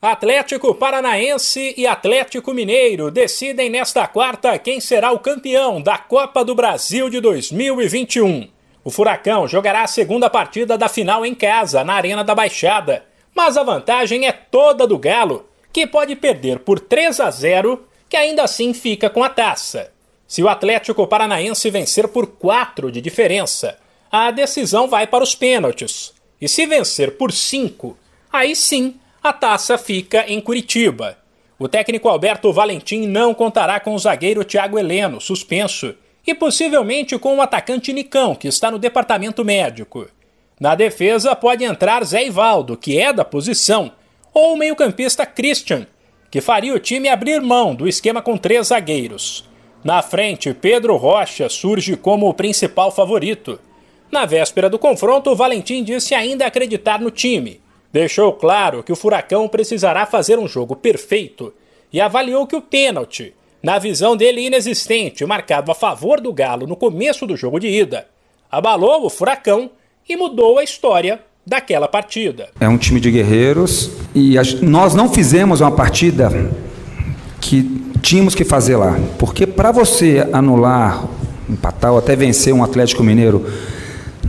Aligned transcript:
Atlético 0.00 0.76
Paranaense 0.76 1.74
e 1.76 1.84
Atlético 1.84 2.54
Mineiro 2.54 3.10
decidem 3.10 3.68
nesta 3.68 4.06
quarta 4.06 4.56
quem 4.56 4.78
será 4.78 5.10
o 5.10 5.18
campeão 5.18 5.82
da 5.82 5.98
Copa 5.98 6.44
do 6.44 6.54
Brasil 6.54 7.10
de 7.10 7.20
2021. 7.20 8.48
O 8.84 8.92
Furacão 8.92 9.48
jogará 9.48 9.82
a 9.82 9.88
segunda 9.88 10.30
partida 10.30 10.78
da 10.78 10.88
final 10.88 11.26
em 11.26 11.34
casa, 11.34 11.82
na 11.82 11.94
Arena 11.94 12.22
da 12.22 12.32
Baixada, 12.32 13.06
mas 13.34 13.56
a 13.56 13.64
vantagem 13.64 14.28
é 14.28 14.30
toda 14.30 14.86
do 14.86 14.96
Galo, 14.96 15.48
que 15.72 15.84
pode 15.84 16.14
perder 16.14 16.60
por 16.60 16.78
3 16.78 17.18
a 17.18 17.28
0, 17.32 17.84
que 18.08 18.16
ainda 18.16 18.44
assim 18.44 18.72
fica 18.72 19.10
com 19.10 19.24
a 19.24 19.28
taça. 19.28 19.90
Se 20.28 20.44
o 20.44 20.48
Atlético 20.48 21.08
Paranaense 21.08 21.68
vencer 21.70 22.06
por 22.06 22.28
4 22.28 22.92
de 22.92 23.00
diferença, 23.00 23.76
a 24.12 24.30
decisão 24.30 24.86
vai 24.86 25.08
para 25.08 25.24
os 25.24 25.34
pênaltis. 25.34 26.14
E 26.40 26.48
se 26.48 26.66
vencer 26.66 27.16
por 27.16 27.32
5, 27.32 27.98
aí 28.32 28.54
sim 28.54 28.94
a 29.22 29.32
taça 29.32 29.76
fica 29.76 30.24
em 30.28 30.40
Curitiba. 30.40 31.18
O 31.58 31.66
técnico 31.66 32.08
Alberto 32.08 32.52
Valentim 32.52 33.06
não 33.06 33.34
contará 33.34 33.80
com 33.80 33.94
o 33.94 33.98
zagueiro 33.98 34.44
Thiago 34.44 34.78
Heleno, 34.78 35.20
suspenso, 35.20 35.94
e 36.24 36.34
possivelmente 36.34 37.18
com 37.18 37.36
o 37.36 37.42
atacante 37.42 37.92
Nicão, 37.92 38.34
que 38.34 38.46
está 38.46 38.70
no 38.70 38.78
departamento 38.78 39.44
médico. 39.44 40.06
Na 40.60 40.74
defesa 40.74 41.34
pode 41.34 41.64
entrar 41.64 42.04
Zé 42.04 42.26
Ivaldo, 42.26 42.76
que 42.76 42.98
é 42.98 43.12
da 43.12 43.24
posição, 43.24 43.90
ou 44.32 44.54
o 44.54 44.56
meio-campista 44.56 45.26
Christian, 45.26 45.86
que 46.30 46.40
faria 46.40 46.74
o 46.74 46.78
time 46.78 47.08
abrir 47.08 47.40
mão 47.40 47.74
do 47.74 47.88
esquema 47.88 48.22
com 48.22 48.36
três 48.36 48.68
zagueiros. 48.68 49.48
Na 49.82 50.02
frente, 50.02 50.52
Pedro 50.54 50.96
Rocha 50.96 51.48
surge 51.48 51.96
como 51.96 52.28
o 52.28 52.34
principal 52.34 52.92
favorito. 52.92 53.58
Na 54.12 54.26
véspera 54.26 54.68
do 54.68 54.78
confronto, 54.78 55.34
Valentim 55.34 55.82
disse 55.82 56.14
ainda 56.14 56.46
acreditar 56.46 57.00
no 57.00 57.10
time 57.10 57.60
Deixou 57.92 58.32
claro 58.32 58.82
que 58.82 58.92
o 58.92 58.96
Furacão 58.96 59.48
precisará 59.48 60.04
fazer 60.04 60.38
um 60.38 60.46
jogo 60.46 60.76
perfeito 60.76 61.52
e 61.92 62.00
avaliou 62.00 62.46
que 62.46 62.54
o 62.54 62.60
pênalti, 62.60 63.34
na 63.62 63.78
visão 63.78 64.16
dele 64.16 64.46
inexistente, 64.46 65.24
marcado 65.24 65.70
a 65.70 65.74
favor 65.74 66.20
do 66.20 66.32
Galo 66.32 66.66
no 66.66 66.76
começo 66.76 67.26
do 67.26 67.36
jogo 67.36 67.58
de 67.58 67.68
ida, 67.68 68.06
abalou 68.50 69.06
o 69.06 69.10
Furacão 69.10 69.70
e 70.08 70.16
mudou 70.16 70.58
a 70.58 70.64
história 70.64 71.20
daquela 71.46 71.88
partida. 71.88 72.50
É 72.60 72.68
um 72.68 72.76
time 72.76 73.00
de 73.00 73.10
guerreiros 73.10 73.90
e 74.14 74.34
nós 74.60 74.94
não 74.94 75.08
fizemos 75.08 75.62
uma 75.62 75.70
partida 75.70 76.30
que 77.40 77.62
tínhamos 78.02 78.34
que 78.34 78.44
fazer 78.44 78.76
lá, 78.76 78.98
porque 79.18 79.46
para 79.46 79.72
você 79.72 80.28
anular, 80.30 81.08
empatar 81.48 81.92
ou 81.92 81.98
até 81.98 82.14
vencer 82.14 82.52
um 82.52 82.62
Atlético 82.62 83.02
Mineiro 83.02 83.50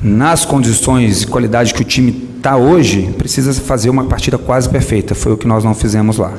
nas 0.02 0.45
condições 0.45 1.23
e 1.23 1.28
qualidade 1.28 1.73
que 1.73 1.81
o 1.81 1.86
time 1.86 2.28
está 2.40 2.56
hoje, 2.56 3.14
precisa 3.18 3.54
fazer 3.54 3.90
uma 3.90 4.06
partida 4.06 4.38
quase 4.38 4.68
perfeita. 4.68 5.14
Foi 5.14 5.34
o 5.34 5.38
que 5.38 5.48
nós 5.48 5.64
não 5.64 5.76
fizemos 5.76 6.18
lá. 6.18 6.34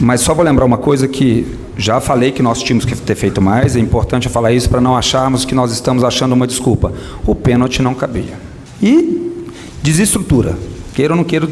Mas 0.00 0.20
só 0.20 0.32
vou 0.32 0.44
lembrar 0.44 0.64
uma 0.64 0.78
coisa 0.78 1.06
que 1.06 1.46
já 1.76 2.00
falei 2.00 2.32
que 2.32 2.42
nós 2.42 2.62
tínhamos 2.62 2.84
que 2.84 2.94
ter 2.96 3.14
feito 3.14 3.40
mais. 3.40 3.76
É 3.76 3.80
importante 3.80 4.28
falar 4.28 4.52
isso 4.52 4.68
para 4.70 4.80
não 4.80 4.96
acharmos 4.96 5.44
que 5.44 5.54
nós 5.54 5.72
estamos 5.72 6.02
achando 6.02 6.32
uma 6.32 6.46
desculpa. 6.46 6.92
O 7.26 7.34
pênalti 7.34 7.82
não 7.82 7.94
cabia. 7.94 8.38
E 8.80 9.44
desestrutura. 9.82 10.56
Queira 10.94 11.14
ou 11.14 11.16
não 11.16 11.24
queira, 11.24 11.48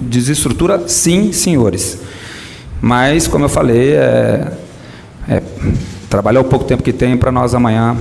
desestrutura, 0.00 0.88
sim, 0.88 1.32
senhores. 1.32 1.98
Mas, 2.80 3.28
como 3.28 3.44
eu 3.44 3.48
falei, 3.48 3.92
é, 3.92 4.52
é 5.28 5.42
trabalhar 6.08 6.40
o 6.40 6.44
pouco 6.44 6.64
tempo 6.64 6.82
que 6.82 6.92
tem 6.92 7.16
para 7.16 7.30
nós 7.30 7.54
amanhã 7.54 7.96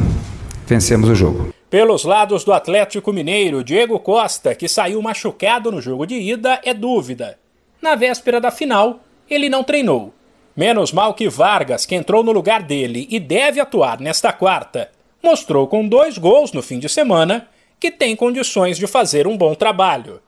vencermos 0.67 1.09
o 1.09 1.15
jogo. 1.15 1.58
Pelos 1.69 2.03
lados 2.03 2.43
do 2.43 2.51
Atlético 2.51 3.13
Mineiro, 3.13 3.63
Diego 3.63 3.99
Costa, 3.99 4.55
que 4.55 4.67
saiu 4.67 4.99
machucado 5.03 5.71
no 5.71 5.79
jogo 5.79 6.07
de 6.07 6.15
ida, 6.15 6.59
é 6.63 6.73
dúvida. 6.73 7.37
Na 7.79 7.93
véspera 7.93 8.41
da 8.41 8.49
final, 8.49 9.01
ele 9.29 9.49
não 9.49 9.63
treinou. 9.63 10.11
Menos 10.57 10.91
mal 10.91 11.13
que 11.13 11.29
Vargas, 11.29 11.85
que 11.85 11.93
entrou 11.93 12.23
no 12.23 12.31
lugar 12.31 12.63
dele 12.63 13.07
e 13.11 13.19
deve 13.19 13.59
atuar 13.59 13.99
nesta 13.99 14.33
quarta, 14.33 14.89
mostrou 15.21 15.67
com 15.67 15.87
dois 15.87 16.17
gols 16.17 16.51
no 16.51 16.63
fim 16.63 16.79
de 16.79 16.89
semana 16.89 17.47
que 17.79 17.91
tem 17.91 18.15
condições 18.15 18.75
de 18.77 18.87
fazer 18.87 19.27
um 19.27 19.37
bom 19.37 19.53
trabalho. 19.53 20.19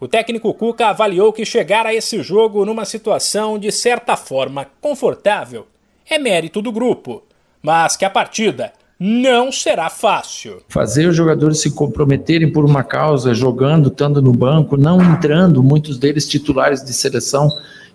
O 0.00 0.08
técnico 0.08 0.52
Cuca 0.52 0.88
avaliou 0.88 1.32
que 1.32 1.46
chegar 1.46 1.86
a 1.86 1.94
esse 1.94 2.22
jogo 2.24 2.64
numa 2.64 2.84
situação 2.84 3.56
de 3.56 3.70
certa 3.70 4.16
forma 4.16 4.66
confortável 4.80 5.68
é 6.10 6.18
mérito 6.18 6.60
do 6.60 6.72
grupo, 6.72 7.22
mas 7.62 7.96
que 7.96 8.04
a 8.04 8.10
partida 8.10 8.72
não 8.98 9.52
será 9.52 9.88
fácil. 9.88 10.60
Fazer 10.68 11.06
os 11.06 11.14
jogadores 11.14 11.60
se 11.60 11.70
comprometerem 11.70 12.50
por 12.50 12.64
uma 12.64 12.82
causa, 12.82 13.32
jogando, 13.32 13.88
estando 13.88 14.20
no 14.20 14.32
banco, 14.32 14.76
não 14.76 15.00
entrando, 15.00 15.62
muitos 15.62 15.98
deles 15.98 16.26
titulares 16.26 16.84
de 16.84 16.92
seleção, 16.92 17.48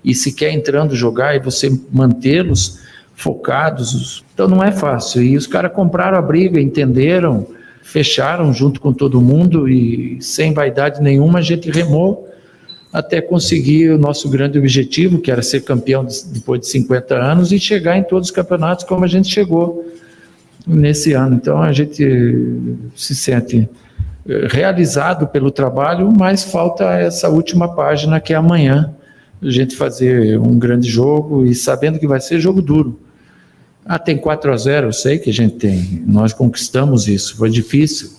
e 0.03 0.15
sequer 0.15 0.51
entrando 0.51 0.95
jogar, 0.95 1.35
e 1.35 1.39
você 1.39 1.69
mantê-los 1.91 2.79
focados. 3.15 4.23
Então 4.33 4.47
não 4.47 4.63
é 4.63 4.71
fácil. 4.71 5.21
E 5.21 5.35
os 5.35 5.47
caras 5.47 5.73
compraram 5.73 6.17
a 6.17 6.21
briga, 6.21 6.59
entenderam, 6.59 7.47
fecharam 7.81 8.53
junto 8.53 8.79
com 8.79 8.93
todo 8.93 9.21
mundo 9.21 9.67
e 9.67 10.17
sem 10.21 10.53
vaidade 10.53 11.01
nenhuma 11.01 11.39
a 11.39 11.41
gente 11.41 11.69
remou 11.69 12.29
até 12.91 13.21
conseguir 13.21 13.89
o 13.89 13.97
nosso 13.97 14.29
grande 14.29 14.57
objetivo, 14.57 15.19
que 15.19 15.31
era 15.31 15.41
ser 15.41 15.61
campeão 15.61 16.05
depois 16.27 16.61
de 16.61 16.67
50 16.67 17.15
anos 17.15 17.51
e 17.51 17.59
chegar 17.59 17.97
em 17.97 18.03
todos 18.03 18.29
os 18.29 18.35
campeonatos 18.35 18.85
como 18.85 19.03
a 19.03 19.07
gente 19.07 19.29
chegou 19.29 19.92
nesse 20.65 21.13
ano. 21.13 21.35
Então 21.35 21.61
a 21.61 21.71
gente 21.71 22.03
se 22.95 23.15
sente 23.15 23.69
eh, 24.27 24.47
realizado 24.49 25.27
pelo 25.27 25.51
trabalho, 25.51 26.11
mas 26.11 26.43
falta 26.43 26.85
essa 26.93 27.29
última 27.29 27.75
página 27.75 28.19
que 28.19 28.33
é 28.33 28.35
amanhã, 28.35 28.93
a 29.41 29.49
gente 29.49 29.75
fazer 29.75 30.39
um 30.39 30.57
grande 30.57 30.89
jogo 30.89 31.45
e 31.45 31.53
sabendo 31.53 31.99
que 31.99 32.07
vai 32.07 32.21
ser 32.21 32.39
jogo 32.39 32.61
duro. 32.61 32.99
Ah, 33.85 33.99
tem 33.99 34.17
4 34.17 34.53
a 34.53 34.57
0, 34.57 34.87
eu 34.87 34.93
sei 34.93 35.19
que 35.19 35.29
a 35.29 35.33
gente 35.33 35.55
tem, 35.55 36.01
nós 36.07 36.31
conquistamos 36.31 37.09
isso, 37.09 37.35
foi 37.35 37.49
difícil, 37.49 38.11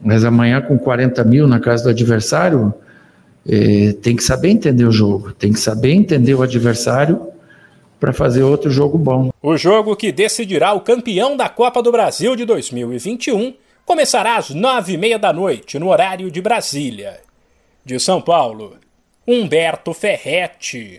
mas 0.00 0.24
amanhã 0.24 0.60
com 0.60 0.78
40 0.78 1.24
mil 1.24 1.48
na 1.48 1.58
casa 1.58 1.82
do 1.82 1.90
adversário, 1.90 2.72
eh, 3.44 3.96
tem 4.00 4.14
que 4.14 4.22
saber 4.22 4.50
entender 4.50 4.84
o 4.84 4.92
jogo, 4.92 5.32
tem 5.32 5.52
que 5.52 5.58
saber 5.58 5.90
entender 5.90 6.34
o 6.34 6.42
adversário 6.42 7.33
para 8.04 8.12
fazer 8.12 8.42
outro 8.42 8.70
jogo 8.70 8.98
bom. 8.98 9.30
O 9.42 9.56
jogo 9.56 9.96
que 9.96 10.12
decidirá 10.12 10.74
o 10.74 10.80
campeão 10.82 11.38
da 11.38 11.48
Copa 11.48 11.82
do 11.82 11.90
Brasil 11.90 12.36
de 12.36 12.44
2021 12.44 13.54
começará 13.86 14.36
às 14.36 14.50
nove 14.50 14.92
e 14.92 14.98
meia 14.98 15.18
da 15.18 15.32
noite, 15.32 15.78
no 15.78 15.88
horário 15.88 16.30
de 16.30 16.42
Brasília. 16.42 17.20
De 17.82 17.98
São 17.98 18.20
Paulo, 18.20 18.76
Humberto 19.26 19.94
Ferretti. 19.94 20.92